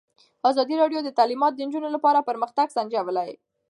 [0.49, 3.29] ازادي راډیو د تعلیمات د نجونو لپاره پرمختګ سنجولی.